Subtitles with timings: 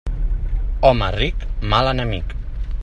[0.89, 1.45] Home ric,
[1.75, 2.35] mal enemic.